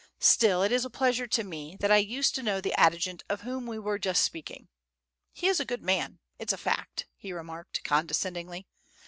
Still 0.17 0.63
it 0.63 0.71
is 0.71 0.83
a 0.83 0.89
pleasure 0.89 1.27
to 1.27 1.43
me, 1.43 1.77
that 1.79 1.91
I 1.91 1.97
used 1.97 2.33
to 2.33 2.41
know 2.41 2.59
the 2.59 2.73
adjutant 2.73 3.23
of 3.29 3.41
whom 3.41 3.67
we 3.67 3.77
were 3.77 3.99
just 3.99 4.23
speaking: 4.23 4.67
he 5.31 5.45
is 5.45 5.59
a 5.59 5.63
good 5.63 5.83
man 5.83 6.17
it's 6.39 6.53
a 6.53 6.57
fact," 6.57 7.05
he 7.17 7.31
remarked 7.31 7.83
condescendingly. 7.83 8.65